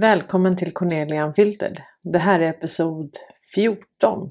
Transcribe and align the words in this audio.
Välkommen 0.00 0.56
till 0.56 0.72
Cornelia 0.72 1.26
Unfiltered. 1.26 1.82
Det 2.02 2.18
här 2.18 2.40
är 2.40 2.50
episod 2.50 3.16
14. 3.54 4.28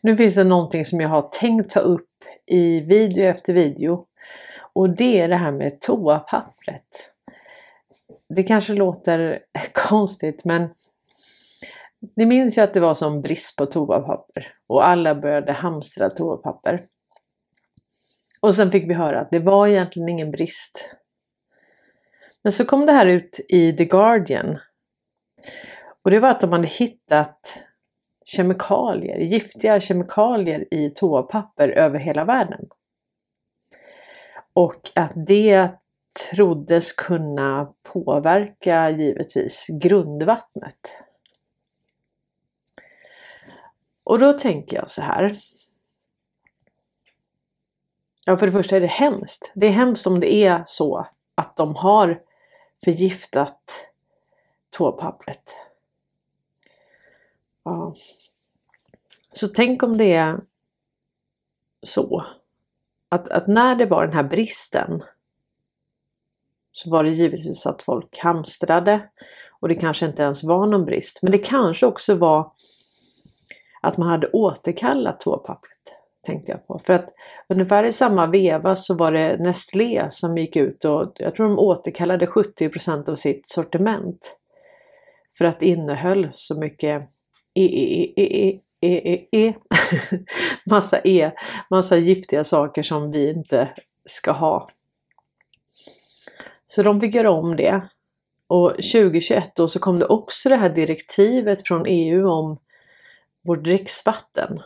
Nu 0.00 0.16
finns 0.16 0.34
det 0.34 0.44
någonting 0.44 0.84
som 0.84 1.00
jag 1.00 1.08
har 1.08 1.22
tänkt 1.22 1.70
ta 1.70 1.80
upp 1.80 2.08
i 2.46 2.80
video 2.80 3.24
efter 3.24 3.52
video 3.52 4.06
och 4.72 4.90
det 4.90 5.20
är 5.20 5.28
det 5.28 5.36
här 5.36 5.52
med 5.52 5.80
toapappret. 5.80 7.10
Det 8.28 8.42
kanske 8.42 8.72
låter 8.72 9.38
konstigt 9.72 10.44
men 10.44 10.68
ni 12.16 12.26
minns 12.26 12.58
ju 12.58 12.62
att 12.62 12.74
det 12.74 12.80
var 12.80 12.94
som 12.94 13.22
brist 13.22 13.56
på 13.56 13.66
toapapper 13.66 14.48
och 14.66 14.86
alla 14.86 15.14
började 15.14 15.52
hamstra 15.52 16.10
toapapper. 16.10 16.84
Och 18.40 18.54
sen 18.54 18.70
fick 18.70 18.90
vi 18.90 18.94
höra 18.94 19.20
att 19.20 19.30
det 19.30 19.38
var 19.38 19.66
egentligen 19.66 20.08
ingen 20.08 20.30
brist. 20.30 20.90
Men 22.46 22.52
så 22.52 22.64
kom 22.64 22.86
det 22.86 22.92
här 22.92 23.06
ut 23.06 23.40
i 23.48 23.72
The 23.72 23.84
Guardian. 23.84 24.58
Och 26.02 26.10
det 26.10 26.20
var 26.20 26.28
att 26.28 26.40
de 26.40 26.52
hade 26.52 26.68
hittat 26.68 27.58
kemikalier, 28.24 29.18
giftiga 29.18 29.80
kemikalier 29.80 30.74
i 30.74 30.90
toapapper 30.90 31.68
över 31.68 31.98
hela 31.98 32.24
världen. 32.24 32.68
Och 34.52 34.90
att 34.94 35.12
det 35.26 35.70
troddes 36.30 36.92
kunna 36.92 37.72
påverka 37.82 38.90
givetvis 38.90 39.66
grundvattnet. 39.68 40.98
Och 44.04 44.18
då 44.18 44.32
tänker 44.32 44.76
jag 44.76 44.90
så 44.90 45.02
här. 45.02 45.36
Ja, 48.26 48.36
för 48.36 48.46
det 48.46 48.52
första 48.52 48.76
är 48.76 48.80
det 48.80 48.86
hemskt. 48.86 49.52
Det 49.54 49.66
är 49.66 49.70
hemskt 49.70 50.06
om 50.06 50.20
det 50.20 50.34
är 50.34 50.62
så 50.66 51.06
att 51.34 51.56
de 51.56 51.76
har 51.76 52.25
förgiftat 52.86 53.86
toapappret. 54.70 55.50
Ja. 57.64 57.94
Så 59.32 59.48
tänk 59.48 59.82
om 59.82 59.98
det 59.98 60.12
är 60.12 60.40
så 61.82 62.26
att, 63.08 63.28
att 63.28 63.46
när 63.46 63.74
det 63.74 63.86
var 63.86 64.06
den 64.06 64.16
här 64.16 64.22
bristen 64.22 65.02
så 66.72 66.90
var 66.90 67.04
det 67.04 67.10
givetvis 67.10 67.66
att 67.66 67.82
folk 67.82 68.18
hamstrade 68.18 69.08
och 69.60 69.68
det 69.68 69.74
kanske 69.74 70.06
inte 70.06 70.22
ens 70.22 70.44
var 70.44 70.66
någon 70.66 70.84
brist. 70.84 71.22
Men 71.22 71.32
det 71.32 71.38
kanske 71.38 71.86
också 71.86 72.14
var 72.14 72.52
att 73.82 73.96
man 73.96 74.08
hade 74.08 74.30
återkallat 74.30 75.20
toapappret. 75.20 75.75
Tänkte 76.26 76.52
jag 76.52 76.66
på. 76.66 76.78
För 76.78 76.92
att 76.92 77.08
ungefär 77.48 77.84
i 77.84 77.92
samma 77.92 78.26
veva 78.26 78.76
så 78.76 78.94
var 78.94 79.12
det 79.12 79.36
Nestlé 79.36 80.10
som 80.10 80.38
gick 80.38 80.56
ut 80.56 80.84
och 80.84 81.12
jag 81.14 81.34
tror 81.34 81.48
de 81.48 81.58
återkallade 81.58 82.26
70% 82.26 83.10
av 83.10 83.14
sitt 83.14 83.48
sortiment. 83.48 84.36
För 85.38 85.44
att 85.44 85.60
det 85.60 85.66
innehöll 85.66 86.28
så 86.32 86.54
mycket 86.54 87.02
e, 87.54 87.64
e, 87.64 88.12
e, 88.16 88.22
e, 88.22 88.60
e, 88.80 88.98
e. 89.10 89.24
e, 89.32 89.48
e 89.48 89.54
massa 90.70 91.00
E, 91.04 91.30
massa 91.70 91.96
giftiga 91.96 92.44
saker 92.44 92.82
som 92.82 93.10
vi 93.10 93.30
inte 93.30 93.68
ska 94.04 94.32
ha. 94.32 94.68
Så 96.66 96.82
de 96.82 97.00
fick 97.00 97.14
göra 97.14 97.30
om 97.30 97.56
det. 97.56 97.80
Och 98.46 98.70
2021 98.70 99.52
då 99.56 99.68
så 99.68 99.78
kom 99.78 99.98
det 99.98 100.06
också 100.06 100.48
det 100.48 100.56
här 100.56 100.70
direktivet 100.70 101.66
från 101.66 101.84
EU 101.86 102.28
om 102.28 102.58
vårt 103.44 103.64
dricksvatten. 103.64 104.62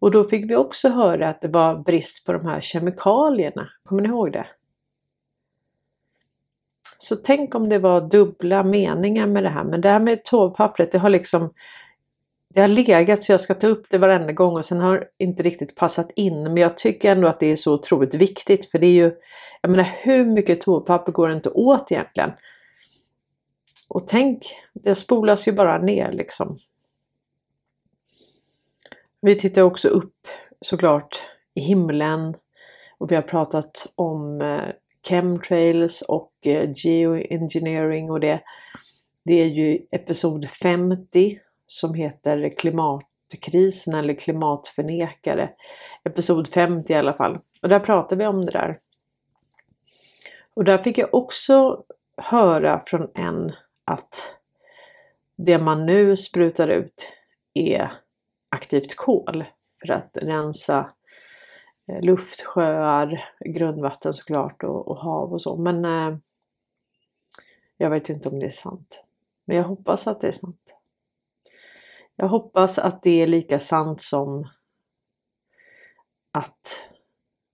Och 0.00 0.10
då 0.10 0.24
fick 0.24 0.50
vi 0.50 0.56
också 0.56 0.88
höra 0.88 1.28
att 1.28 1.40
det 1.40 1.48
var 1.48 1.74
brist 1.78 2.26
på 2.26 2.32
de 2.32 2.46
här 2.46 2.60
kemikalierna. 2.60 3.68
Kommer 3.84 4.02
ni 4.02 4.08
ihåg 4.08 4.32
det? 4.32 4.46
Så 6.98 7.16
tänk 7.16 7.54
om 7.54 7.68
det 7.68 7.78
var 7.78 8.00
dubbla 8.00 8.62
meningar 8.62 9.26
med 9.26 9.42
det 9.42 9.48
här. 9.48 9.64
Men 9.64 9.80
det 9.80 9.88
här 9.88 10.00
med 10.00 10.24
toapappret, 10.24 10.92
det 10.92 10.98
har 10.98 11.10
liksom 11.10 11.52
det 12.54 12.60
har 12.60 12.68
legat 12.68 13.22
så 13.22 13.32
jag 13.32 13.40
ska 13.40 13.54
ta 13.54 13.66
upp 13.66 13.86
det 13.90 13.98
varenda 13.98 14.32
gång 14.32 14.56
och 14.56 14.64
sen 14.64 14.80
har 14.80 15.08
inte 15.18 15.42
riktigt 15.42 15.74
passat 15.74 16.10
in. 16.14 16.42
Men 16.42 16.56
jag 16.56 16.78
tycker 16.78 17.12
ändå 17.12 17.28
att 17.28 17.40
det 17.40 17.46
är 17.46 17.56
så 17.56 17.74
otroligt 17.74 18.14
viktigt 18.14 18.70
för 18.70 18.78
det 18.78 18.86
är 18.86 18.92
ju, 18.92 19.12
jag 19.60 19.70
menar 19.70 19.88
hur 20.02 20.24
mycket 20.24 20.60
toapapper 20.60 21.12
går 21.12 21.28
det 21.28 21.34
inte 21.34 21.50
åt 21.50 21.92
egentligen? 21.92 22.32
Och 23.88 24.08
tänk, 24.08 24.42
det 24.74 24.94
spolas 24.94 25.48
ju 25.48 25.52
bara 25.52 25.78
ner 25.78 26.12
liksom. 26.12 26.58
Vi 29.20 29.36
tittar 29.36 29.62
också 29.62 29.88
upp 29.88 30.26
såklart 30.60 31.20
i 31.54 31.60
himlen 31.60 32.36
och 32.98 33.10
vi 33.10 33.14
har 33.14 33.22
pratat 33.22 33.86
om 33.94 34.40
eh, 34.40 34.74
chemtrails 35.08 36.02
och 36.02 36.32
eh, 36.42 36.70
geoengineering 36.74 38.10
och 38.10 38.20
det. 38.20 38.40
Det 39.24 39.42
är 39.42 39.46
ju 39.46 39.86
episod 39.90 40.50
50 40.50 41.38
som 41.66 41.94
heter 41.94 42.56
klimatkrisen 42.58 43.94
eller 43.94 44.14
klimatförnekare. 44.14 45.50
Episod 46.04 46.48
50 46.48 46.92
i 46.92 46.96
alla 46.96 47.12
fall. 47.12 47.38
Och 47.62 47.68
där 47.68 47.80
pratar 47.80 48.16
vi 48.16 48.26
om 48.26 48.46
det 48.46 48.52
där. 48.52 48.78
Och 50.54 50.64
där 50.64 50.78
fick 50.78 50.98
jag 50.98 51.14
också 51.14 51.84
höra 52.16 52.82
från 52.86 53.10
en 53.14 53.52
att 53.84 54.34
det 55.36 55.58
man 55.58 55.86
nu 55.86 56.16
sprutar 56.16 56.68
ut 56.68 57.12
är 57.54 57.92
aktivt 58.48 58.96
kol 58.96 59.44
för 59.80 59.90
att 59.90 60.10
rensa 60.22 60.90
eh, 61.88 62.00
luft, 62.00 62.42
sjöar, 62.42 63.24
grundvatten 63.44 64.12
såklart 64.12 64.64
och, 64.64 64.88
och 64.88 64.96
hav 64.96 65.32
och 65.32 65.42
så. 65.42 65.56
Men 65.56 65.84
eh, 65.84 66.18
jag 67.76 67.90
vet 67.90 68.08
inte 68.08 68.28
om 68.28 68.40
det 68.40 68.46
är 68.46 68.50
sant. 68.50 69.04
Men 69.44 69.56
jag 69.56 69.64
hoppas 69.64 70.06
att 70.06 70.20
det 70.20 70.28
är 70.28 70.32
sant. 70.32 70.74
Jag 72.16 72.28
hoppas 72.28 72.78
att 72.78 73.02
det 73.02 73.22
är 73.22 73.26
lika 73.26 73.58
sant 73.58 74.00
som 74.00 74.48
att 76.30 76.90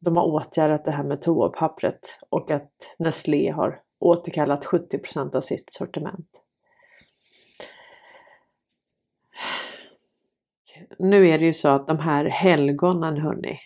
de 0.00 0.16
har 0.16 0.24
åtgärdat 0.24 0.84
det 0.84 0.90
här 0.90 1.04
med 1.04 1.22
toapappret 1.22 2.18
och 2.28 2.50
att 2.50 2.94
Nestlé 2.98 3.50
har 3.50 3.82
återkallat 3.98 4.64
70% 4.64 5.36
av 5.36 5.40
sitt 5.40 5.72
sortiment. 5.72 6.43
Nu 10.98 11.28
är 11.28 11.38
det 11.38 11.44
ju 11.44 11.52
så 11.52 11.68
att 11.68 11.88
de 11.88 11.98
här 11.98 12.24
helgonen 12.24 13.16
hörni. 13.16 13.58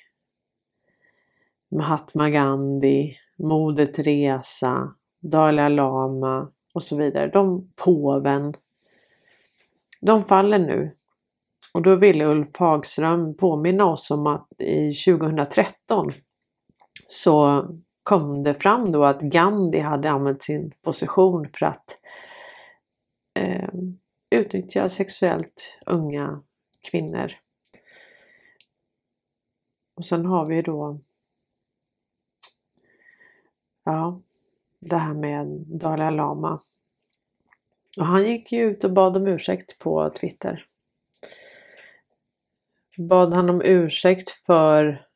Mahatma 1.71 2.31
Gandhi, 2.31 3.17
Moder 3.39 3.87
Teresa, 3.87 4.95
Dalai 5.21 5.71
Lama 5.71 6.53
och 6.75 6.83
så 6.83 6.97
vidare. 6.97 7.27
De 7.27 7.73
påven. 7.77 8.55
De 10.01 10.25
faller 10.25 10.59
nu. 10.59 10.97
Och 11.73 11.83
då 11.83 11.95
ville 11.95 12.25
Ulf 12.25 12.57
Hagström 12.59 13.37
påminna 13.37 13.85
oss 13.85 14.11
om 14.11 14.27
att 14.27 14.49
i 14.59 14.93
2013 14.93 16.11
så 17.09 17.67
kom 18.03 18.43
det 18.43 18.55
fram 18.55 18.93
då 18.93 19.05
att 19.05 19.21
Gandhi 19.21 19.81
hade 19.81 20.11
använt 20.11 20.43
sin 20.43 20.73
position 20.83 21.49
för 21.55 21.67
att 21.67 21.99
eh, 23.35 23.69
utnyttja 24.31 24.89
sexuellt 24.89 25.79
unga 25.87 26.43
kvinnor. 26.81 27.33
Och 29.95 30.05
sen 30.05 30.27
har 30.27 30.47
vi 30.47 30.63
då 30.63 31.01
Ja, 33.89 34.21
det 34.79 34.97
här 34.97 35.15
med 35.15 35.47
Dalai 35.67 36.11
Lama. 36.11 36.61
Och 37.97 38.07
han 38.07 38.27
gick 38.27 38.53
ju 38.53 38.63
ut 38.63 38.85
och 38.85 38.93
bad 38.93 39.17
om 39.17 39.27
ursäkt 39.27 39.79
på 39.79 40.11
Twitter. 40.11 40.65
Bad 42.99 43.35
han 43.35 43.51
om 43.51 43.63
ursäkt 43.65 44.31
för 44.31 45.07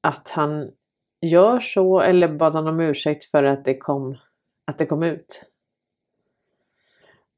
att 0.00 0.30
han 0.30 0.72
gör 1.20 1.60
så 1.60 2.00
eller 2.00 2.28
bad 2.28 2.54
han 2.54 2.66
om 2.66 2.80
ursäkt 2.80 3.24
för 3.24 3.44
att 3.44 3.64
det 3.64 3.78
kom, 3.78 4.16
att 4.64 4.78
det 4.78 4.86
kom 4.86 5.02
ut? 5.02 5.42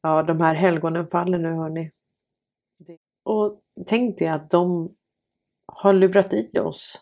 Ja, 0.01 0.23
de 0.23 0.41
här 0.41 0.55
helgonen 0.55 1.09
faller 1.09 1.39
nu 1.39 1.53
hörni. 1.53 1.91
Och 3.23 3.61
tänk 3.87 4.19
dig 4.19 4.29
att 4.29 4.51
de 4.51 4.95
har 5.67 5.93
lurat 5.93 6.33
i 6.33 6.59
oss. 6.59 7.01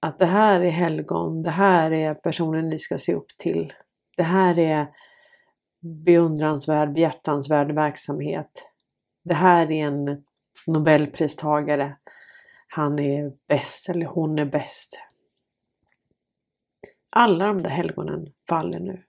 Att 0.00 0.18
det 0.18 0.26
här 0.26 0.60
är 0.60 0.70
helgon, 0.70 1.42
det 1.42 1.50
här 1.50 1.90
är 1.92 2.14
personen 2.14 2.68
ni 2.68 2.78
ska 2.78 2.98
se 2.98 3.14
upp 3.14 3.28
till. 3.38 3.72
Det 4.16 4.22
här 4.22 4.58
är 4.58 4.86
beundransvärd, 5.80 6.92
behjärtansvärd 6.92 7.70
verksamhet. 7.70 8.64
Det 9.22 9.34
här 9.34 9.70
är 9.70 9.86
en 9.86 10.24
nobelpristagare. 10.66 11.96
Han 12.68 12.98
är 12.98 13.32
bäst 13.48 13.88
eller 13.88 14.06
hon 14.06 14.38
är 14.38 14.44
bäst. 14.44 15.00
Alla 17.10 17.46
de 17.46 17.62
där 17.62 17.70
helgonen 17.70 18.32
faller 18.48 18.80
nu. 18.80 19.02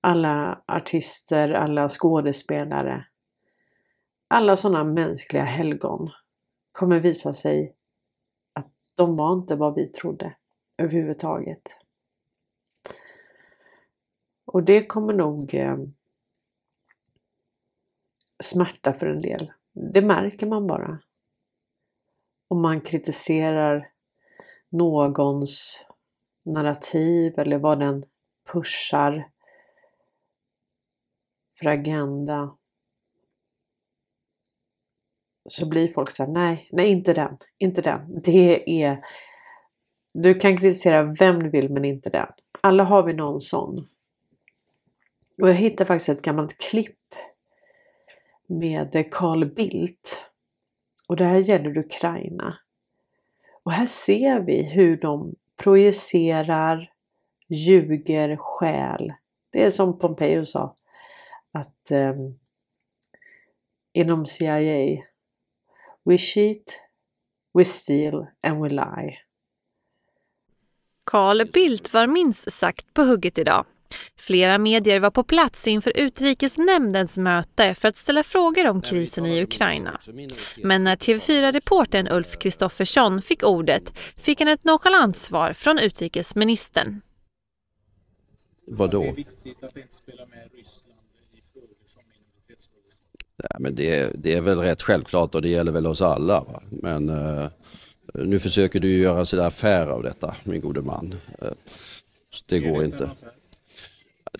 Alla 0.00 0.62
artister, 0.66 1.50
alla 1.50 1.88
skådespelare, 1.88 3.06
alla 4.28 4.56
sådana 4.56 4.84
mänskliga 4.84 5.44
helgon 5.44 6.10
kommer 6.72 7.00
visa 7.00 7.34
sig 7.34 7.76
att 8.52 8.70
de 8.94 9.16
var 9.16 9.32
inte 9.32 9.56
vad 9.56 9.74
vi 9.74 9.88
trodde 9.88 10.36
överhuvudtaget. 10.78 11.62
Och 14.44 14.62
det 14.62 14.86
kommer 14.86 15.12
nog 15.12 15.54
eh, 15.54 15.78
smärta 18.42 18.92
för 18.92 19.06
en 19.06 19.20
del. 19.20 19.52
Det 19.72 20.02
märker 20.02 20.46
man 20.46 20.66
bara. 20.66 20.98
Om 22.48 22.62
man 22.62 22.80
kritiserar 22.80 23.90
någons 24.68 25.84
narrativ 26.42 27.38
eller 27.38 27.58
vad 27.58 27.78
den 27.78 28.04
pushar 28.52 29.30
för 31.58 31.66
agenda 31.66 32.56
så 35.48 35.66
blir 35.66 35.88
folk 35.88 36.10
så 36.10 36.24
här, 36.24 36.30
nej, 36.30 36.68
nej 36.72 36.88
inte 36.88 37.12
den, 37.14 37.36
inte 37.58 37.80
den. 37.80 38.20
Det 38.24 38.82
är, 38.82 39.04
du 40.14 40.34
kan 40.34 40.56
kritisera 40.56 41.02
vem 41.02 41.42
du 41.42 41.48
vill 41.48 41.72
men 41.72 41.84
inte 41.84 42.10
den. 42.10 42.26
Alla 42.60 42.84
har 42.84 43.02
vi 43.02 43.12
någon 43.12 43.40
sån. 43.40 43.88
Och 45.42 45.48
jag 45.48 45.54
hittade 45.54 45.88
faktiskt 45.88 46.08
ett 46.08 46.22
gammalt 46.22 46.58
klipp 46.58 47.14
med 48.46 49.08
Carl 49.10 49.54
Bildt. 49.54 50.20
Och 51.06 51.16
det 51.16 51.24
här 51.24 51.38
gäller 51.38 51.78
Ukraina. 51.78 52.58
Och 53.62 53.72
här 53.72 53.86
ser 53.86 54.40
vi 54.40 54.62
hur 54.62 54.96
de 54.96 55.34
projicerar, 55.56 56.92
ljuger, 57.48 58.36
skäl. 58.36 59.12
Det 59.50 59.62
är 59.62 59.70
som 59.70 59.98
Pompeo 59.98 60.44
sa 60.44 60.74
att 61.52 61.90
eh, 61.90 62.14
inom 63.92 64.26
CIA 64.26 65.02
We 66.06 66.18
cheat, 66.18 66.80
we 67.54 67.64
steal 67.64 68.26
and 68.42 68.62
we 68.62 68.68
lie. 68.68 69.18
Carl 71.04 71.50
Bildt 71.52 71.92
var 71.92 72.06
minst 72.06 72.52
sagt 72.52 72.94
på 72.94 73.02
hugget 73.02 73.38
idag. 73.38 73.64
Flera 74.16 74.58
medier 74.58 75.00
var 75.00 75.10
på 75.10 75.24
plats 75.24 75.66
inför 75.66 75.92
utrikesnämndens 75.96 77.18
möte 77.18 77.74
för 77.74 77.88
att 77.88 77.96
ställa 77.96 78.22
frågor 78.22 78.66
om 78.66 78.80
krisen 78.80 79.26
i 79.26 79.42
Ukraina. 79.42 80.00
Men 80.62 80.84
när 80.84 80.96
TV4-reportern 80.96 82.08
Ulf 82.12 82.38
Kristoffersson 82.38 83.22
fick 83.22 83.42
ordet 83.42 83.98
fick 84.16 84.40
han 84.40 84.48
ett 84.48 84.64
nonchalant 84.64 85.16
svar 85.16 85.52
från 85.52 85.78
utrikesministern. 85.78 87.00
Vadå? 88.66 89.14
Ja, 93.50 93.58
men 93.58 93.74
det, 93.74 94.10
det, 94.14 94.32
är 94.32 94.40
väl 94.40 94.58
rätt 94.58 94.82
självklart 94.82 95.34
och 95.34 95.42
det 95.42 95.48
gäller 95.48 95.72
väl 95.72 95.86
oss 95.86 96.02
alla. 96.02 96.40
Va? 96.40 96.62
Men 96.70 97.10
uh, 97.10 97.48
nu 98.14 98.38
försöker 98.38 98.80
du 98.80 98.98
göra 98.98 99.24
sådär 99.24 99.44
affär 99.44 99.86
av 99.86 100.02
detta, 100.02 100.36
min 100.44 100.60
gode 100.60 100.82
man. 100.82 101.14
Uh, 101.42 101.50
det 102.46 102.60
går 102.60 102.84
inte. 102.84 103.10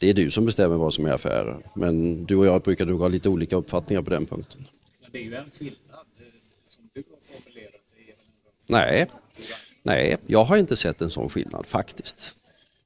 Det 0.01 0.11
är 0.11 0.15
du 0.15 0.31
som 0.31 0.47
bestämmer 0.47 0.77
vad 0.77 0.95
som 0.95 1.07
är 1.07 1.13
affärer. 1.13 1.57
Men 1.75 2.25
du 2.25 2.37
och 2.37 2.47
jag 2.47 2.63
brukar 2.63 2.87
nog 2.87 3.01
ha 3.01 3.09
lite 3.09 3.29
olika 3.29 3.57
uppfattningar 3.57 4.03
på 4.03 4.11
den 4.11 4.27
punkten. 4.27 4.67
Men 5.03 5.11
det 5.13 5.19
är 5.19 5.23
ju 5.23 5.35
en 5.35 5.51
skillnad 5.51 6.07
eh, 6.19 6.25
som 6.65 6.89
du 6.93 7.05
har 7.11 7.41
formulerat. 7.41 7.81
Nej, 8.67 9.07
nej, 9.83 10.17
jag 10.27 10.45
har 10.45 10.57
inte 10.57 10.77
sett 10.77 11.03
en 11.03 11.11
sån 11.11 11.29
skillnad 11.29 11.67
faktiskt. 11.67 12.37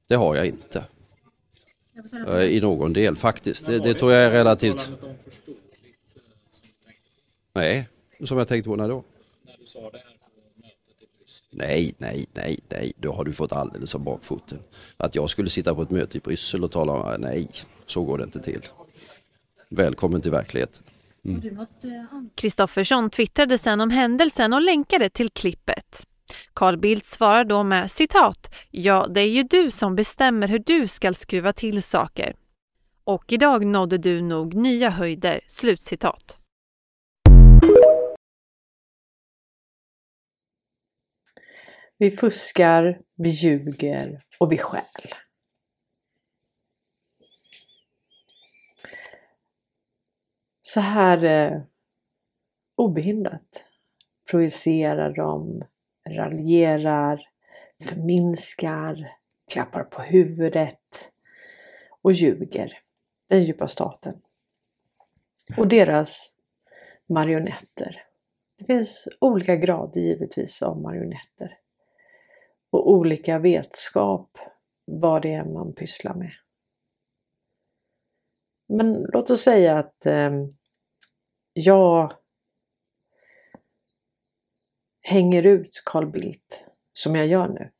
Det 0.07 0.15
har 0.15 0.35
jag 0.35 0.45
inte. 0.45 0.83
I 2.49 2.59
någon 2.61 2.93
del 2.93 3.15
faktiskt. 3.15 3.65
Det, 3.65 3.79
det 3.79 3.93
tror 3.93 4.11
jag 4.11 4.23
är 4.23 4.31
relativt... 4.31 4.91
Nej, 7.53 7.89
som 8.23 8.37
jag 8.37 8.47
tänkte 8.47 8.69
på 8.69 8.75
när 8.75 8.89
då? 8.89 9.03
När 9.45 9.57
du 9.59 9.65
sa 9.65 9.79
det 9.79 9.97
här 9.97 10.17
på 10.19 10.29
mötet 10.55 11.01
i 11.01 11.07
Bryssel. 11.17 11.45
Nej, 11.49 11.95
nej, 11.97 12.25
nej, 12.33 12.59
nej, 12.69 12.93
då 12.97 13.13
har 13.13 13.23
du 13.23 13.33
fått 13.33 13.51
alldeles 13.51 13.95
av 13.95 14.01
bakfoten. 14.01 14.59
Att 14.97 15.15
jag 15.15 15.29
skulle 15.29 15.49
sitta 15.49 15.75
på 15.75 15.81
ett 15.81 15.89
möte 15.89 16.17
i 16.17 16.21
Bryssel 16.21 16.63
och 16.63 16.71
tala 16.71 16.93
om, 16.93 17.21
nej, 17.21 17.49
så 17.85 18.03
går 18.03 18.17
det 18.17 18.23
inte 18.23 18.41
till. 18.41 18.61
Välkommen 19.69 20.21
till 20.21 20.31
verkligheten. 20.31 20.83
Kristoffersson 22.35 22.99
mm. 22.99 23.09
twittrade 23.09 23.57
sen 23.57 23.81
om 23.81 23.89
händelsen 23.89 24.53
och 24.53 24.61
länkade 24.61 25.09
till 25.09 25.29
klippet. 25.29 26.07
Carl 26.53 26.77
Bildt 26.77 27.05
svarar 27.05 27.43
då 27.43 27.63
med 27.63 27.91
citat 27.91 28.55
Ja, 28.71 29.07
det 29.07 29.21
är 29.21 29.29
ju 29.29 29.43
du 29.43 29.71
som 29.71 29.95
bestämmer 29.95 30.47
hur 30.47 30.59
du 30.59 30.87
ska 30.87 31.13
skruva 31.13 31.53
till 31.53 31.83
saker. 31.83 32.35
Och 33.03 33.31
idag 33.31 33.65
nådde 33.65 33.97
du 33.97 34.21
nog 34.21 34.53
nya 34.53 34.89
höjder. 34.89 35.41
Slutcitat. 35.47 36.40
Vi 41.97 42.11
fuskar, 42.11 43.01
vi 43.15 43.29
ljuger 43.29 44.23
och 44.39 44.51
vi 44.51 44.57
stjäl. 44.57 45.13
Så 50.61 50.79
här 50.79 51.23
eh, 51.23 51.61
obehindrat 52.75 53.63
projicerar 54.31 55.13
de, 55.13 55.63
raljerar, 56.09 57.21
förminskar, 57.83 59.17
klappar 59.51 59.83
på 59.83 60.01
huvudet 60.01 61.11
och 62.01 62.11
ljuger. 62.13 62.79
Den 63.27 63.43
djupa 63.43 63.67
staten. 63.67 64.21
Och 65.57 65.67
deras 65.67 66.35
marionetter. 67.11 68.03
Det 68.57 68.65
finns 68.65 69.07
olika 69.21 69.55
grader 69.55 70.01
givetvis 70.01 70.61
av 70.61 70.81
marionetter 70.81 71.57
och 72.69 72.91
olika 72.91 73.39
vetskap 73.39 74.37
vad 74.85 75.21
det 75.21 75.33
är 75.33 75.45
man 75.45 75.73
pysslar 75.73 76.13
med. 76.13 76.31
Men 78.67 79.05
låt 79.13 79.29
oss 79.29 79.41
säga 79.41 79.79
att 79.79 80.05
eh, 80.05 80.31
jag 81.53 82.13
hänger 85.01 85.43
ut 85.43 85.81
Carl 85.85 86.11
Bildt 86.11 86.63
som 86.93 87.15
jag 87.15 87.27
gör 87.27 87.47
nu. 87.47 87.71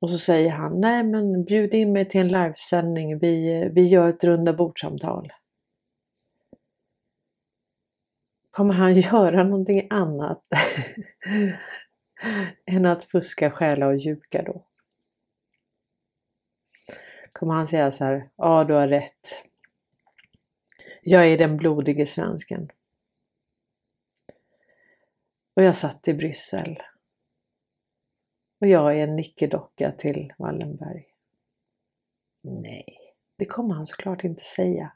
Och 0.00 0.10
så 0.10 0.18
säger 0.18 0.50
han, 0.50 0.80
nej 0.80 1.04
men 1.04 1.44
bjud 1.44 1.74
in 1.74 1.92
mig 1.92 2.08
till 2.08 2.20
en 2.20 2.28
livesändning, 2.28 3.18
vi, 3.18 3.68
vi 3.74 3.82
gör 3.82 4.08
ett 4.08 4.24
runda 4.24 4.52
bordsamtal. 4.52 5.32
Kommer 8.56 8.74
han 8.74 8.94
göra 9.00 9.42
någonting 9.42 9.86
annat 9.90 10.44
än 12.66 12.86
att 12.86 13.04
fuska, 13.04 13.50
stjäla 13.50 13.86
och 13.86 13.96
ljuga 13.96 14.42
då? 14.42 14.66
Kommer 17.32 17.54
han 17.54 17.66
säga 17.66 17.90
så 17.90 18.04
här, 18.04 18.30
ja 18.36 18.64
du 18.64 18.74
har 18.74 18.88
rätt. 18.88 19.42
Jag 21.02 21.26
är 21.26 21.38
den 21.38 21.56
blodige 21.56 22.06
svensken. 22.06 22.68
Och 25.54 25.62
jag 25.62 25.76
satt 25.76 26.08
i 26.08 26.14
Bryssel. 26.14 26.82
Och 28.60 28.66
jag 28.66 28.98
är 28.98 29.02
en 29.08 29.16
nickedocka 29.16 29.92
till 29.92 30.32
Wallenberg. 30.38 31.06
Nej, 32.42 33.14
det 33.36 33.44
kommer 33.44 33.74
han 33.74 33.86
såklart 33.86 34.24
inte 34.24 34.44
säga. 34.44 34.92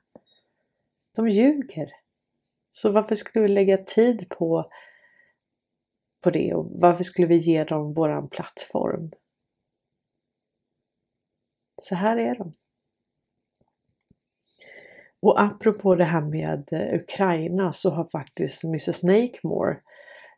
De 1.12 1.29
ljuger. 1.29 1.93
Så 2.71 2.91
varför 2.91 3.15
skulle 3.15 3.43
vi 3.43 3.49
lägga 3.49 3.77
tid 3.77 4.29
på, 4.29 4.71
på 6.21 6.31
det 6.31 6.55
och 6.55 6.67
varför 6.71 7.05
skulle 7.05 7.27
vi 7.27 7.37
ge 7.37 7.65
dem 7.65 7.95
våran 7.95 8.29
plattform? 8.29 9.11
Så 11.83 11.95
här 11.95 12.17
är 12.17 12.35
de. 12.35 12.55
Och 15.23 15.43
apropå 15.43 15.95
det 15.95 16.05
här 16.05 16.21
med 16.21 16.69
eh, 16.73 16.95
Ukraina 16.95 17.73
så 17.73 17.91
har 17.91 18.05
faktiskt 18.05 18.65
Mrs 18.65 18.97
Snakemore 18.97 19.81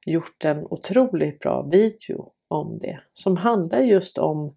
gjort 0.07 0.45
en 0.45 0.67
otroligt 0.71 1.39
bra 1.39 1.63
video 1.63 2.33
om 2.49 2.79
det 2.79 3.01
som 3.13 3.37
handlar 3.37 3.81
just 3.81 4.19
om 4.19 4.57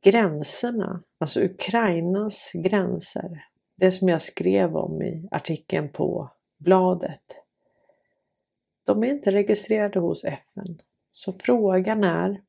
gränserna, 0.00 1.02
alltså 1.18 1.40
Ukrainas 1.40 2.52
gränser. 2.54 3.47
Det 3.80 3.90
som 3.90 4.08
jag 4.08 4.22
skrev 4.22 4.76
om 4.76 5.02
i 5.02 5.28
artikeln 5.30 5.88
på 5.88 6.30
bladet. 6.56 7.44
De 8.84 9.04
är 9.04 9.08
inte 9.08 9.30
registrerade 9.30 9.98
hos 9.98 10.24
FN. 10.24 10.80
Så 11.10 11.32
frågan 11.32 12.04
är 12.04 12.42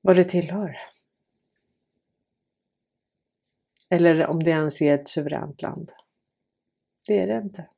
vad 0.00 0.16
det 0.16 0.24
tillhör. 0.24 0.78
Eller 3.90 4.26
om 4.26 4.42
det 4.42 4.50
ens 4.50 4.82
är 4.82 4.94
ett 4.94 5.08
suveränt 5.08 5.62
land. 5.62 5.92
Det 7.06 7.18
är 7.18 7.26
det 7.26 7.38
inte. 7.38 7.68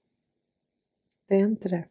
Det 1.26 1.34
är 1.34 1.38
inte 1.38 1.68
det. 1.68 1.84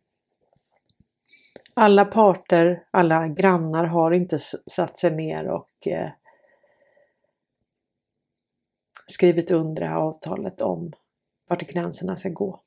Alla 1.74 2.06
parter, 2.06 2.88
alla 2.92 3.28
grannar 3.28 3.84
har 3.84 4.12
inte 4.12 4.40
satt 4.68 4.98
sig 4.98 5.12
ner 5.12 5.48
och 5.48 5.88
eh, 5.88 6.10
skrivit 9.08 9.52
under 9.52 9.82
det 9.82 9.88
här 9.88 9.96
avtalet 9.96 10.62
om 10.62 10.94
vart 11.48 11.68
gränserna 11.68 12.16
ska 12.16 12.30
gå. 12.30 12.62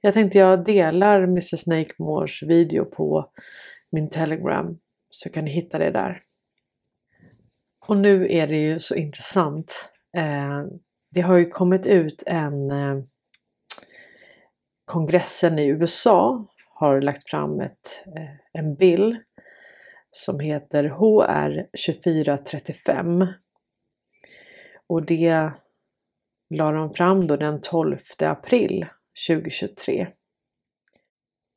Jag 0.00 0.14
tänkte 0.14 0.38
jag 0.38 0.64
delar 0.64 1.22
Mrs 1.22 1.60
Snakemores 1.60 2.42
video 2.42 2.84
på 2.84 3.30
min 3.90 4.10
Telegram 4.10 4.78
Så 5.10 5.30
kan 5.30 5.44
ni 5.44 5.50
hitta 5.50 5.78
det 5.78 5.90
där. 5.90 6.22
Och 7.86 7.96
nu 7.96 8.32
är 8.32 8.46
det 8.46 8.58
ju 8.58 8.78
så 8.78 8.94
intressant. 8.94 9.90
Eh, 10.16 10.64
det 11.10 11.20
har 11.20 11.36
ju 11.36 11.46
kommit 11.46 11.86
ut 11.86 12.22
en 12.26 12.70
eh, 12.70 13.02
kongressen 14.84 15.58
i 15.58 15.66
USA 15.66 16.46
har 16.74 17.00
lagt 17.00 17.30
fram 17.30 17.60
ett, 17.60 18.02
eh, 18.16 18.60
en 18.62 18.74
bill 18.74 19.18
som 20.10 20.40
heter 20.40 20.84
HR 20.84 21.66
2435. 21.86 23.26
Och 24.92 25.06
det 25.06 25.50
la 26.50 26.72
de 26.72 26.94
fram 26.94 27.26
då 27.26 27.36
den 27.36 27.60
12 27.60 27.98
april 28.18 28.86
2023. 29.28 30.08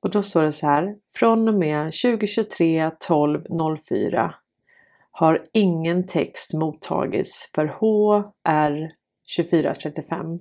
Och 0.02 0.12
då 0.12 0.22
står 0.22 0.44
det 0.44 0.52
så 0.52 0.68
här. 0.68 0.96
Från 1.16 1.48
och 1.48 1.54
med 1.54 1.84
2023 1.84 2.90
12.04 2.90 4.34
har 5.12 5.46
ingen 5.54 6.08
text 6.08 6.54
mottagits 6.54 7.50
för 7.56 7.66
HR 7.66 8.92
2435 9.38 10.40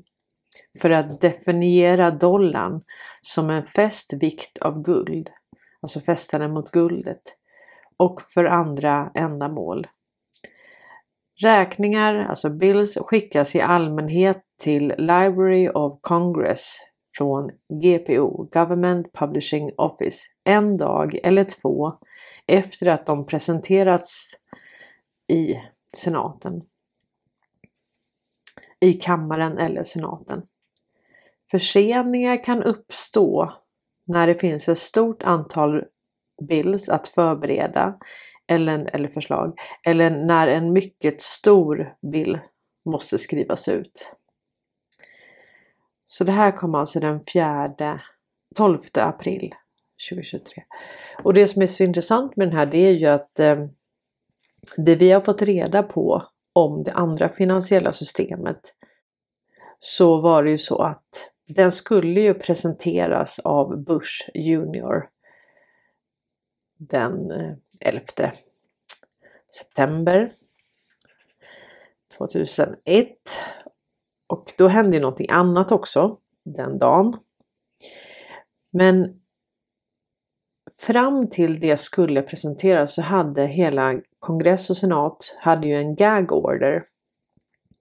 för 0.80 0.90
att 0.90 1.20
definiera 1.20 2.10
dollarn 2.10 2.82
som 3.22 3.50
en 3.50 3.64
fäst 3.64 4.12
vikt 4.12 4.58
av 4.58 4.82
guld, 4.82 5.30
alltså 5.80 6.00
fästa 6.00 6.38
den 6.38 6.52
mot 6.52 6.70
guldet, 6.70 7.22
och 7.96 8.22
för 8.22 8.44
andra 8.44 9.10
ändamål. 9.14 9.86
Räkningar, 11.42 12.14
alltså 12.14 12.50
bills, 12.50 12.96
skickas 12.96 13.54
i 13.54 13.60
allmänhet 13.60 14.42
till 14.60 14.88
Library 14.98 15.68
of 15.68 15.98
Congress 16.00 16.78
från 17.16 17.50
GPO, 17.82 18.48
Government 18.52 19.12
Publishing 19.12 19.70
Office, 19.76 20.20
en 20.44 20.76
dag 20.76 21.18
eller 21.22 21.44
två 21.44 21.92
efter 22.46 22.86
att 22.86 23.06
de 23.06 23.26
presenterats 23.26 24.32
i 25.28 25.54
senaten. 25.96 26.62
I 28.80 28.92
kammaren 28.92 29.58
eller 29.58 29.82
senaten. 29.82 30.42
Förseningar 31.50 32.44
kan 32.44 32.62
uppstå 32.62 33.52
när 34.04 34.26
det 34.26 34.34
finns 34.34 34.68
ett 34.68 34.78
stort 34.78 35.22
antal 35.22 35.84
bills 36.48 36.88
att 36.88 37.08
förbereda 37.08 37.98
eller, 38.46 38.90
eller 38.94 39.08
förslag 39.08 39.58
eller 39.86 40.10
när 40.10 40.46
en 40.46 40.72
mycket 40.72 41.22
stor 41.22 41.94
bild 42.12 42.38
måste 42.84 43.18
skrivas 43.18 43.68
ut. 43.68 44.14
Så 46.06 46.24
det 46.24 46.32
här 46.32 46.50
kom 46.50 46.74
alltså 46.74 47.00
den 47.00 47.20
4 47.32 48.00
12 48.54 48.78
april 48.94 49.54
2023. 50.10 50.62
Och 51.24 51.34
det 51.34 51.46
som 51.46 51.62
är 51.62 51.66
så 51.66 51.84
intressant 51.84 52.36
med 52.36 52.48
den 52.48 52.56
här 52.56 52.66
det 52.66 52.78
är 52.78 52.92
ju 52.92 53.06
att 53.06 53.40
eh, 53.40 53.66
det 54.76 54.94
vi 54.94 55.10
har 55.10 55.20
fått 55.20 55.42
reda 55.42 55.82
på 55.82 56.22
om 56.52 56.82
det 56.82 56.92
andra 56.92 57.28
finansiella 57.28 57.92
systemet 57.92 58.60
så 59.80 60.20
var 60.20 60.44
det 60.44 60.50
ju 60.50 60.58
så 60.58 60.82
att 60.82 61.30
den 61.46 61.72
skulle 61.72 62.20
ju 62.20 62.34
presenteras 62.34 63.38
av 63.38 63.84
Bush 63.84 64.30
Junior 64.34 65.08
den 66.78 67.30
eh, 67.30 67.54
11 67.84 68.32
september 69.58 70.32
2001. 72.18 73.08
Och 74.26 74.52
då 74.58 74.68
hände 74.68 74.96
ju 74.96 75.02
någonting 75.02 75.30
annat 75.30 75.72
också 75.72 76.18
den 76.44 76.78
dagen. 76.78 77.16
Men 78.70 79.20
fram 80.80 81.30
till 81.30 81.60
det 81.60 81.76
skulle 81.76 82.22
presenteras 82.22 82.94
så 82.94 83.02
hade 83.02 83.46
hela 83.46 84.00
kongress 84.18 84.70
och 84.70 84.76
senat 84.76 85.36
hade 85.38 85.66
ju 85.66 85.74
en 85.74 85.94
gag 85.94 86.32
order. 86.32 86.86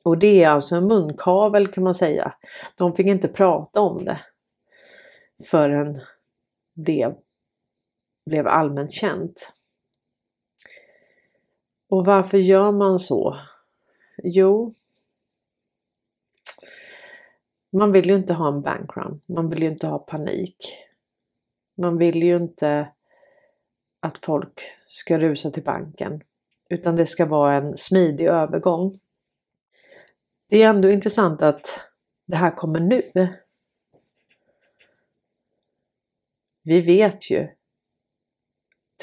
Och 0.03 0.17
det 0.17 0.43
är 0.43 0.49
alltså 0.49 0.75
en 0.75 0.87
munkavel 0.87 1.67
kan 1.67 1.83
man 1.83 1.95
säga. 1.95 2.33
De 2.75 2.95
fick 2.95 3.07
inte 3.07 3.27
prata 3.27 3.81
om 3.81 4.05
det 4.05 4.19
förrän 5.45 6.01
det 6.73 7.15
blev 8.25 8.47
allmänt 8.47 8.91
känt. 8.91 9.53
Och 11.93 12.05
varför 12.05 12.37
gör 12.37 12.71
man 12.71 12.99
så? 12.99 13.39
Jo, 14.23 14.75
man 17.69 17.91
vill 17.91 18.09
ju 18.09 18.15
inte 18.15 18.33
ha 18.33 18.47
en 18.47 18.61
bankrun. 18.61 19.21
Man 19.25 19.49
vill 19.49 19.63
ju 19.63 19.69
inte 19.69 19.87
ha 19.87 19.99
panik. 19.99 20.57
Man 21.75 21.97
vill 21.97 22.23
ju 22.23 22.35
inte 22.35 22.91
att 23.99 24.17
folk 24.17 24.61
ska 24.87 25.19
rusa 25.19 25.51
till 25.51 25.63
banken 25.63 26.23
utan 26.69 26.95
det 26.95 27.05
ska 27.05 27.25
vara 27.25 27.55
en 27.55 27.77
smidig 27.77 28.25
övergång. 28.25 28.99
Det 30.47 30.63
är 30.63 30.69
ändå 30.69 30.89
intressant 30.89 31.41
att 31.41 31.81
det 32.25 32.35
här 32.35 32.55
kommer 32.55 32.79
nu. 32.79 33.03
Vi 36.63 36.81
vet 36.81 37.31
ju, 37.31 37.47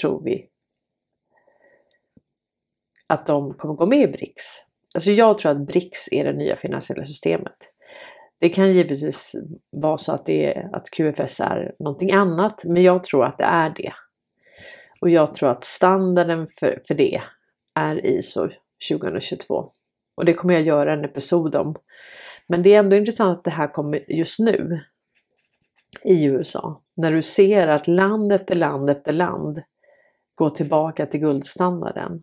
tror 0.01 0.23
vi, 0.23 0.50
att 3.11 3.27
de 3.27 3.55
kommer 3.55 3.75
gå 3.75 3.87
med 3.87 3.99
i 3.99 4.07
BRICS. 4.07 4.65
Alltså 4.95 5.11
jag 5.11 5.39
tror 5.39 5.53
att 5.53 5.67
BRICS 5.67 6.09
är 6.13 6.25
det 6.25 6.33
nya 6.33 6.57
finansiella 6.57 7.05
systemet. 7.05 7.57
Det 8.39 8.49
kan 8.49 8.73
givetvis 8.73 9.37
vara 9.71 9.99
så 9.99 10.13
att, 10.13 10.27
det 10.27 10.47
är, 10.47 10.71
att 10.73 10.91
QFS 10.91 11.41
är 11.41 11.75
någonting 11.79 12.13
annat, 12.13 12.65
men 12.65 12.83
jag 12.83 13.05
tror 13.05 13.25
att 13.25 13.39
det 13.39 13.45
är 13.45 13.71
det. 13.71 13.93
Och 15.01 15.11
jag 15.11 15.35
tror 15.35 15.51
att 15.51 15.65
standarden 15.65 16.47
för, 16.47 16.83
för 16.87 16.95
det 16.95 17.21
är 17.75 18.07
ISO 18.07 18.49
2022. 18.91 19.71
Och 20.15 20.25
det 20.25 20.33
kommer 20.33 20.55
jag 20.55 20.63
göra 20.63 20.93
en 20.93 21.05
episod 21.05 21.55
om. 21.55 21.75
Men 22.47 22.63
det 22.63 22.75
är 22.75 22.79
ändå 22.79 22.97
intressant 22.97 23.39
att 23.39 23.45
det 23.45 23.51
här 23.51 23.69
kommer 23.69 24.13
just 24.13 24.39
nu 24.39 24.81
i 26.05 26.25
USA. 26.25 26.83
När 26.97 27.13
du 27.13 27.23
ser 27.23 27.69
att 27.69 27.89
land 27.89 28.33
efter 28.33 28.55
land 28.55 28.91
efter 28.91 29.13
land 29.13 29.63
går 30.35 30.51
tillbaka 30.51 31.07
till 31.07 31.21
guldstandarden. 31.21 32.23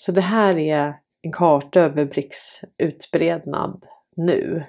Så 0.00 0.12
det 0.12 0.20
här 0.20 0.58
är 0.58 0.94
en 1.22 1.32
karta 1.32 1.80
över 1.80 2.04
BRICS 2.04 2.60
utbrednad 2.76 3.84
nu. 4.16 4.64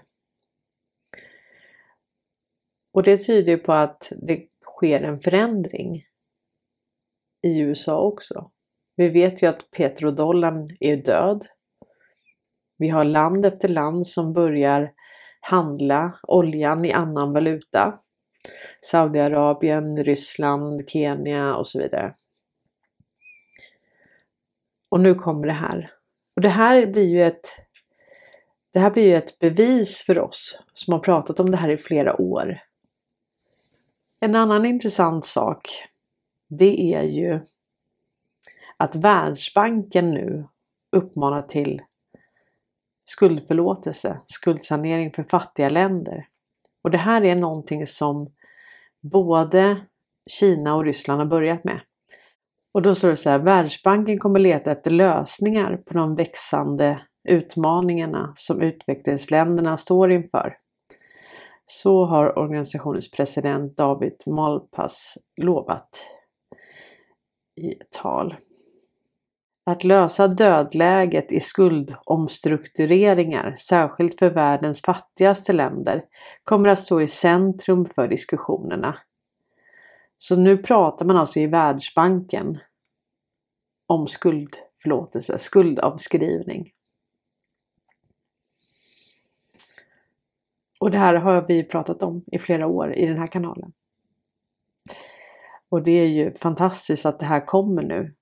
Och 2.93 3.03
det 3.03 3.17
tyder 3.17 3.57
på 3.57 3.73
att 3.73 4.11
det 4.27 4.47
sker 4.65 5.01
en 5.01 5.19
förändring 5.19 6.05
i 7.47 7.59
USA 7.59 8.01
också. 8.01 8.51
Vi 8.95 9.09
vet 9.09 9.43
ju 9.43 9.47
att 9.47 9.71
petrodollarn 9.71 10.77
är 10.79 10.97
död. 10.97 11.47
Vi 12.77 12.89
har 12.89 13.03
land 13.03 13.45
efter 13.45 13.67
land 13.67 14.07
som 14.07 14.33
börjar 14.33 14.93
handla 15.39 16.19
oljan 16.27 16.85
i 16.85 16.91
annan 16.91 17.33
valuta. 17.33 17.99
Saudiarabien, 18.81 20.03
Ryssland, 20.03 20.89
Kenya 20.89 21.55
och 21.55 21.67
så 21.67 21.79
vidare. 21.79 22.15
Och 24.89 24.99
nu 24.99 25.15
kommer 25.15 25.47
det 25.47 25.53
här. 25.53 25.91
Och 26.35 26.41
det 26.41 26.49
här 26.49 26.85
blir 26.85 27.09
ju 27.09 27.23
ett 27.23 27.47
det 28.71 28.79
här 28.79 28.91
blir 28.91 29.03
ju 29.03 29.15
ett 29.15 29.39
bevis 29.39 30.03
för 30.05 30.19
oss 30.19 30.59
som 30.73 30.93
har 30.93 30.99
pratat 30.99 31.39
om 31.39 31.51
det 31.51 31.57
här 31.57 31.69
i 31.69 31.77
flera 31.77 32.21
år. 32.21 32.59
En 34.19 34.35
annan 34.35 34.65
intressant 34.65 35.25
sak 35.25 35.69
det 36.47 36.93
är 36.93 37.03
ju 37.03 37.39
att 38.77 38.95
Världsbanken 38.95 40.11
nu 40.11 40.47
uppmanar 40.91 41.41
till 41.41 41.81
skuldförlåtelse, 43.05 44.19
skuldsanering 44.25 45.11
för 45.11 45.23
fattiga 45.23 45.69
länder. 45.69 46.27
Och 46.81 46.91
det 46.91 46.97
här 46.97 47.23
är 47.23 47.35
någonting 47.35 47.85
som 47.85 48.31
både 49.01 49.85
Kina 50.29 50.75
och 50.75 50.83
Ryssland 50.83 51.19
har 51.19 51.27
börjat 51.27 51.63
med. 51.63 51.81
Och 52.73 52.81
då 52.81 52.95
står 52.95 53.09
det 53.09 53.17
så 53.17 53.29
här, 53.29 53.39
Världsbanken 53.39 54.19
kommer 54.19 54.39
leta 54.39 54.71
efter 54.71 54.91
lösningar 54.91 55.77
på 55.77 55.93
de 55.93 56.15
växande 56.15 57.01
utmaningarna 57.29 58.33
som 58.35 58.61
utvecklingsländerna 58.61 59.77
står 59.77 60.11
inför. 60.11 60.55
Så 61.65 62.05
har 62.05 62.39
organisationens 62.39 63.11
president 63.11 63.77
David 63.77 64.21
Malpass 64.25 65.17
lovat 65.41 65.89
i 67.61 67.71
ett 67.71 67.91
tal. 67.91 68.35
Att 69.65 69.83
lösa 69.83 70.27
dödläget 70.27 71.31
i 71.31 71.39
skuldomstruktureringar, 71.39 73.53
särskilt 73.55 74.19
för 74.19 74.29
världens 74.29 74.81
fattigaste 74.81 75.53
länder, 75.53 76.03
kommer 76.43 76.69
att 76.69 76.79
stå 76.79 77.01
i 77.01 77.07
centrum 77.07 77.85
för 77.85 78.07
diskussionerna. 78.07 78.97
Så 80.21 80.35
nu 80.35 80.57
pratar 80.57 81.05
man 81.05 81.17
alltså 81.17 81.39
i 81.39 81.47
Världsbanken 81.47 82.57
om 83.87 84.07
skuldförlåtelse, 84.07 85.39
skuldavskrivning. 85.39 86.71
Och 90.79 90.91
det 90.91 90.97
här 90.97 91.15
har 91.15 91.45
vi 91.47 91.63
pratat 91.63 92.03
om 92.03 92.23
i 92.31 92.39
flera 92.39 92.67
år 92.67 92.93
i 92.93 93.05
den 93.05 93.17
här 93.17 93.27
kanalen. 93.27 93.73
Och 95.69 95.83
det 95.83 95.91
är 95.91 96.07
ju 96.07 96.33
fantastiskt 96.33 97.05
att 97.05 97.19
det 97.19 97.25
här 97.25 97.45
kommer 97.45 97.83
nu. 97.83 98.15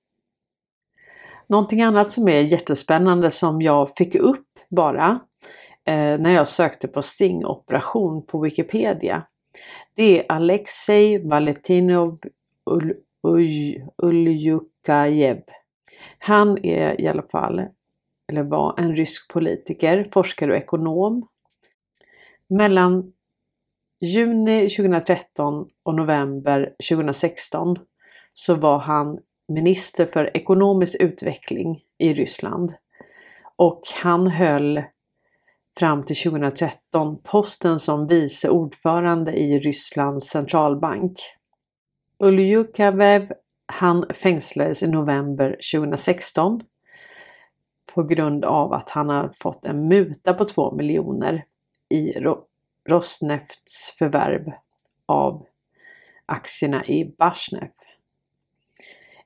Någonting 1.48 1.82
annat 1.82 2.12
som 2.12 2.27
är 2.27 2.39
jättespännande 2.39 3.32
som 3.32 3.62
jag 3.62 3.96
fick 3.98 4.16
upp 4.16 4.48
bara 4.70 5.20
eh, 5.86 6.20
när 6.20 6.30
jag 6.30 6.48
sökte 6.48 6.88
på 6.88 7.01
stingoperation 7.01 8.25
på 8.25 8.39
Wikipedia. 8.39 9.24
Det 9.96 10.20
är 10.20 10.26
Alexej 10.32 11.28
Valentinov 11.28 12.18
Uljukajev. 13.98 15.42
Han 16.20 16.66
är 16.66 17.02
i 17.02 17.08
alla 17.08 17.24
fall, 17.24 17.62
eller 18.32 18.44
var, 18.44 18.80
en 18.80 18.96
rysk 18.96 19.34
politiker, 19.34 20.08
forskare 20.12 20.52
och 20.52 20.58
ekonom. 20.58 21.28
Mellan 22.50 23.14
juni 24.02 24.70
2013 24.70 25.70
och 25.84 25.96
november 25.96 26.76
2016 26.90 27.78
så 28.34 28.56
var 28.56 28.80
han 28.80 29.20
minister 29.48 30.06
för 30.06 30.38
ekonomisk 30.38 30.96
utveckling 31.00 31.82
i 31.98 32.14
Ryssland. 32.14 32.74
Och 33.56 33.82
han 33.96 34.28
höll 34.28 34.84
fram 35.79 36.05
till 36.05 36.15
2013 36.15 37.22
posten 37.24 37.79
som 37.79 38.07
vice 38.07 38.50
ordförande 38.50 39.34
i 39.34 39.60
Rysslands 39.60 40.29
centralbank. 40.29 41.19
Uljukavev 42.19 43.31
han 43.65 44.05
fängslades 44.10 44.84
i 44.84 44.88
november 44.88 45.57
2016 45.74 46.62
på 47.93 48.03
grund 48.03 48.46
av 48.46 48.74
att 48.74 48.89
han 48.89 49.10
har 49.10 49.31
fått 49.34 49.65
en 49.65 49.88
muta 49.88 50.34
på 50.34 50.46
2 50.46 50.75
miljoner 50.75 51.46
i 51.89 52.13
Rosnefts 52.89 53.96
förvärv 53.98 54.51
av 55.05 55.46
aktierna 56.25 56.86
i 56.86 57.15
Bashnef. 57.17 57.72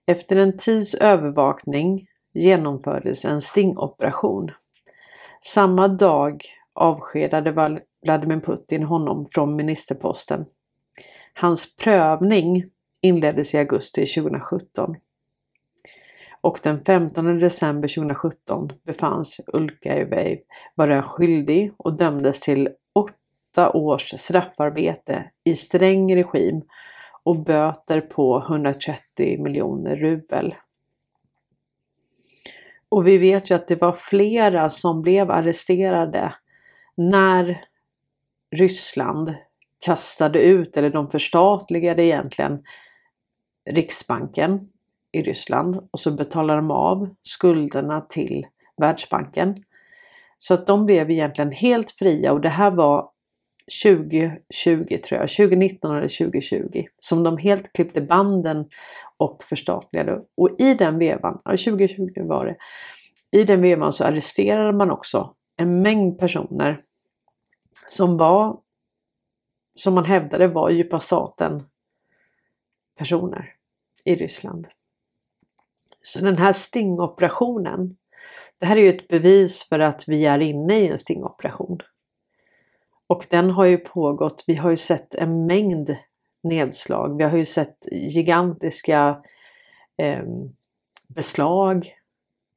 Efter 0.05 0.35
en 0.35 0.57
tids 0.57 0.93
övervakning 0.93 2.07
genomfördes 2.33 3.25
en 3.25 3.41
stingoperation. 3.41 4.51
Samma 5.45 5.87
dag 5.87 6.45
avskedade 6.73 7.79
Vladimir 8.05 8.39
Putin 8.39 8.83
honom 8.83 9.27
från 9.31 9.55
ministerposten. 9.55 10.45
Hans 11.33 11.75
prövning 11.75 12.65
inleddes 13.01 13.53
i 13.53 13.57
augusti 13.57 14.05
2017. 14.05 14.95
Och 16.41 16.59
den 16.63 16.81
15 16.81 17.39
december 17.39 17.87
2017 17.87 18.71
befanns 18.83 19.41
Ulkaev 19.53 20.37
vara 20.75 21.03
skyldig 21.03 21.73
och 21.77 21.97
dömdes 21.97 22.41
till 22.41 22.69
åtta 22.95 23.71
års 23.71 24.19
straffarbete 24.19 25.31
i 25.43 25.55
sträng 25.55 26.15
regim 26.15 26.61
och 27.23 27.43
böter 27.43 28.01
på 28.01 28.45
130 28.49 29.43
miljoner 29.43 29.95
rubel. 29.95 30.55
Och 32.91 33.07
vi 33.07 33.17
vet 33.17 33.51
ju 33.51 33.55
att 33.55 33.67
det 33.67 33.81
var 33.81 33.93
flera 33.93 34.69
som 34.69 35.01
blev 35.01 35.31
arresterade 35.31 36.33
när 36.95 37.65
Ryssland 38.55 39.33
kastade 39.79 40.41
ut, 40.41 40.77
eller 40.77 40.89
de 40.89 41.11
förstatligade 41.11 42.03
egentligen, 42.03 42.63
Riksbanken 43.69 44.69
i 45.11 45.21
Ryssland. 45.21 45.87
Och 45.91 45.99
så 45.99 46.11
betalade 46.11 46.59
de 46.59 46.71
av 46.71 47.15
skulderna 47.21 48.01
till 48.01 48.47
Världsbanken. 48.77 49.63
Så 50.39 50.53
att 50.53 50.67
de 50.67 50.85
blev 50.85 51.11
egentligen 51.11 51.51
helt 51.51 51.91
fria. 51.91 52.31
Och 52.31 52.41
det 52.41 52.49
här 52.49 52.71
var 52.71 53.09
2020 53.83 54.97
tror 55.03 55.19
jag, 55.19 55.29
2019 55.29 55.97
eller 55.97 56.27
2020 56.29 56.85
som 56.99 57.23
de 57.23 57.37
helt 57.37 57.73
klippte 57.73 58.01
banden 58.01 58.65
och 59.21 59.43
förstatligade. 59.43 60.21
Och 60.37 60.49
i 60.59 60.73
den 60.73 60.99
vevan, 60.99 61.41
2020 61.45 62.13
var 62.15 62.45
det, 62.45 62.57
i 63.39 63.43
den 63.43 63.61
vevan 63.61 63.93
så 63.93 64.03
arresterade 64.03 64.77
man 64.77 64.91
också 64.91 65.35
en 65.57 65.81
mängd 65.81 66.19
personer 66.19 66.81
som 67.87 68.17
var, 68.17 68.59
som 69.75 69.93
man 69.93 70.05
hävdade 70.05 70.47
var 70.47 70.69
djupa 70.69 70.99
staten 70.99 71.63
personer 72.97 73.55
i 74.05 74.15
Ryssland. 74.15 74.67
Så 76.01 76.19
den 76.19 76.37
här 76.37 76.53
stingoperationen, 76.53 77.97
det 78.59 78.65
här 78.65 78.77
är 78.77 78.81
ju 78.81 78.89
ett 78.89 79.07
bevis 79.07 79.63
för 79.69 79.79
att 79.79 80.07
vi 80.07 80.25
är 80.25 80.39
inne 80.39 80.79
i 80.79 80.87
en 80.87 80.97
stingoperation. 80.97 81.79
Och 83.07 83.27
den 83.29 83.49
har 83.49 83.65
ju 83.65 83.77
pågått, 83.77 84.43
vi 84.47 84.55
har 84.55 84.69
ju 84.69 84.77
sett 84.77 85.15
en 85.15 85.45
mängd 85.45 85.95
nedslag. 86.43 87.17
Vi 87.17 87.23
har 87.23 87.37
ju 87.37 87.45
sett 87.45 87.77
gigantiska 87.91 89.21
eh, 89.97 90.23
beslag 91.07 91.93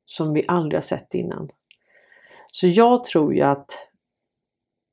som 0.05 0.33
vi 0.33 0.45
aldrig 0.49 0.77
har 0.77 0.83
sett 0.83 1.15
innan. 1.15 1.49
Så 2.53 2.67
jag 2.67 3.05
tror 3.05 3.35
ju 3.35 3.43
att 3.43 3.79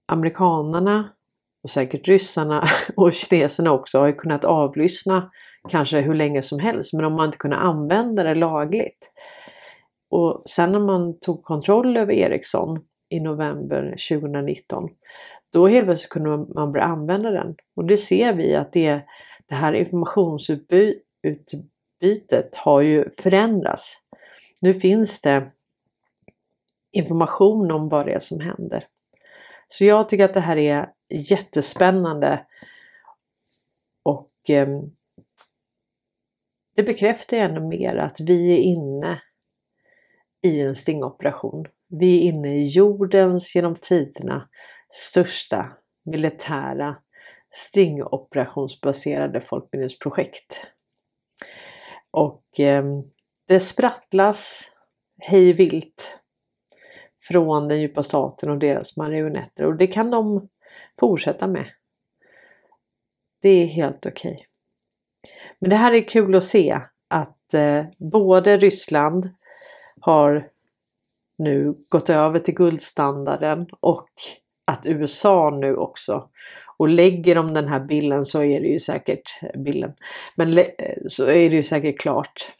amerikanarna 0.06 1.10
och 1.64 1.70
säkert 1.70 2.08
ryssarna 2.08 2.64
och 2.96 3.14
kineserna 3.14 3.72
också 3.72 4.00
har 4.00 4.12
kunnat 4.12 4.46
avlyssna 4.46 5.32
kanske 5.70 6.02
hur 6.02 6.14
länge 6.14 6.42
som 6.42 6.60
helst 6.60 6.94
men 6.94 7.04
de 7.04 7.14
har 7.14 7.26
inte 7.26 7.38
kunnat 7.38 7.60
använda 7.60 8.24
det 8.24 8.36
lagligt. 8.36 9.12
Och 10.10 10.44
sen 10.46 10.72
när 10.72 10.80
man 10.80 11.20
tog 11.20 11.44
kontroll 11.44 11.98
över 11.98 12.14
Ericsson 12.14 12.80
i 13.12 13.20
november 13.20 13.96
2019 14.10 14.90
då 15.52 15.68
helt 15.68 15.86
plötsligt 15.86 16.10
kunde 16.10 16.30
man 16.30 16.72
börja 16.72 16.86
använda 16.86 17.32
den. 17.32 17.56
Och 17.76 17.86
det 17.86 17.98
ser 17.98 18.34
vi 18.34 18.56
att 18.56 18.74
det, 18.74 19.02
det 19.46 19.56
här 19.56 19.74
informationsutbytet 19.74 22.56
har 22.56 22.82
ju 22.82 23.10
förändrats. 23.10 23.98
Nu 24.60 24.74
finns 24.74 25.22
det 25.22 25.52
information 26.92 27.72
om 27.72 27.90
vad 27.90 28.06
det 28.06 28.14
är 28.14 28.20
som 28.20 28.40
händer. 28.40 28.88
Så 29.68 29.86
jag 29.86 30.10
tycker 30.10 30.26
att 30.26 30.34
det 30.34 30.40
här 30.40 30.58
är 30.58 30.92
jättespännande 31.10 32.46
och 34.04 34.50
eh, 34.50 34.68
det 36.76 36.84
bekräftar 36.84 37.38
ju 37.38 37.44
ännu 37.44 37.60
mer 37.60 37.98
att 37.98 38.20
vi 38.20 38.54
är 38.54 38.58
inne 38.58 39.22
i 40.42 40.62
en 40.62 40.76
stingoperation. 40.76 41.68
Vi 42.00 42.18
är 42.18 42.32
inne 42.32 42.56
i 42.56 42.64
jordens 42.64 43.56
genom 43.56 43.76
tiderna 43.76 44.50
största 44.90 45.78
militära 46.04 46.96
stingoperationsbaserade 47.52 49.42
folkbildningsprojekt. 49.42 50.68
Och 52.12 52.60
eh, 52.60 52.84
det 53.48 53.60
sprattlas 53.60 54.72
hej 55.20 55.54
vilt 55.54 56.18
från 57.22 57.68
den 57.68 57.82
djupa 57.82 58.04
staten 58.04 58.50
och 58.50 58.60
deras 58.60 58.98
marionetter 58.98 59.66
och 59.66 59.76
det 59.78 59.88
kan 59.88 60.12
de 60.12 60.50
fortsätta 61.00 61.48
med. 61.48 61.72
Det 63.42 63.50
är 63.50 63.66
helt 63.66 64.06
okej. 64.06 64.34
Okay. 64.34 64.46
Men 65.60 65.70
det 65.70 65.76
här 65.76 65.94
är 65.94 66.08
kul 66.08 66.36
att 66.36 66.44
se 66.44 66.82
att 67.08 67.54
eh, 67.54 67.86
både 67.98 68.58
Ryssland 68.58 69.30
har 70.02 70.51
nu 71.42 71.76
gått 71.90 72.10
över 72.10 72.40
till 72.40 72.54
guldstandarden 72.54 73.68
och 73.80 74.08
att 74.66 74.86
USA 74.86 75.50
nu 75.62 75.76
också 75.76 76.30
och 76.78 76.90
lägger 76.90 77.36
de 77.36 77.54
den 77.54 77.68
här 77.68 77.80
bilden 77.80 78.26
så 78.26 78.44
är 78.44 78.62
det 78.62 78.68
ju 78.68 78.80
säkert 78.80 79.40
bilden. 79.58 79.94
Men 80.36 80.66
så 81.08 81.26
är 81.26 81.50
det 81.50 81.56
ju 81.56 81.64
säkert 81.64 82.00
klart. 82.00 82.52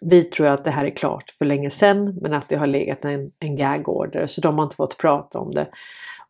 Vi 0.00 0.22
tror 0.22 0.46
att 0.46 0.64
det 0.64 0.70
här 0.70 0.84
är 0.84 0.90
klart 0.90 1.30
för 1.38 1.44
länge 1.44 1.70
sedan 1.70 2.18
men 2.22 2.32
att 2.34 2.48
det 2.48 2.56
har 2.56 2.66
legat 2.66 3.04
en, 3.04 3.32
en 3.38 3.56
gag 3.56 3.88
order 3.88 4.26
så 4.26 4.40
de 4.40 4.58
har 4.58 4.64
inte 4.64 4.76
fått 4.76 4.98
prata 4.98 5.38
om 5.38 5.54
det. 5.54 5.68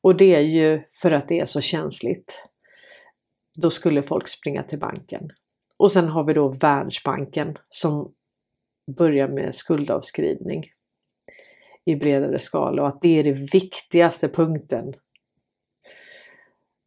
Och 0.01 0.16
det 0.16 0.35
är 0.35 0.40
ju 0.40 0.83
för 0.92 1.11
att 1.11 1.29
det 1.29 1.40
är 1.40 1.44
så 1.44 1.61
känsligt. 1.61 2.42
Då 3.59 3.70
skulle 3.70 4.03
folk 4.03 4.29
springa 4.29 4.62
till 4.62 4.79
banken. 4.79 5.31
Och 5.79 5.92
sen 5.92 6.09
har 6.09 6.25
vi 6.25 6.33
då 6.33 6.49
Världsbanken 6.49 7.59
som 7.68 8.12
börjar 8.96 9.29
med 9.29 9.55
skuldavskrivning 9.55 10.64
i 11.87 11.96
bredare 11.96 12.38
skala 12.38 12.83
och 12.83 12.88
att 12.88 13.03
det 13.03 13.18
är 13.18 13.25
den 13.25 13.46
viktigaste 13.46 14.29
punkten. 14.29 14.94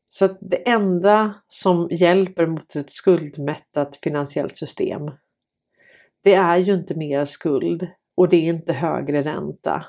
Så 0.09 0.25
att 0.25 0.37
det 0.41 0.69
enda 0.69 1.33
som 1.47 1.87
hjälper 1.91 2.47
mot 2.47 2.75
ett 2.75 2.91
skuldmättat 2.91 3.99
finansiellt 4.03 4.57
system 4.57 5.11
det 6.23 6.33
är 6.33 6.57
ju 6.57 6.73
inte 6.73 6.95
mer 6.95 7.25
skuld 7.25 7.87
och 8.15 8.29
det 8.29 8.37
är 8.37 8.53
inte 8.53 8.73
högre 8.73 9.21
ränta 9.21 9.85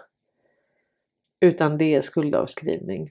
utan 1.40 1.78
det 1.78 1.94
är 1.94 2.00
skuldavskrivning 2.00 3.10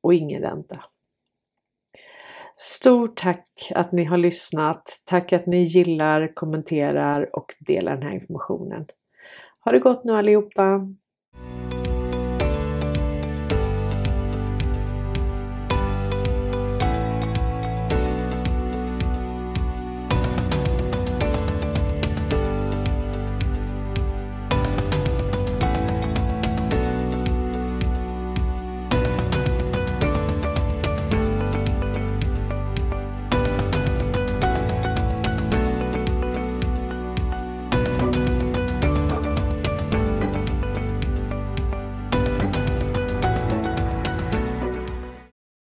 och 0.00 0.14
ingen 0.14 0.42
ränta. 0.42 0.84
Stort 2.56 3.16
tack 3.16 3.72
att 3.74 3.92
ni 3.92 4.04
har 4.04 4.16
lyssnat. 4.16 5.00
Tack 5.04 5.32
att 5.32 5.46
ni 5.46 5.62
gillar, 5.62 6.34
kommenterar 6.34 7.36
och 7.36 7.54
delar 7.60 7.94
den 7.94 8.02
här 8.02 8.14
informationen. 8.14 8.86
Ha 9.58 9.72
det 9.72 9.78
gott 9.78 10.04
nu 10.04 10.12
allihopa! 10.12 10.88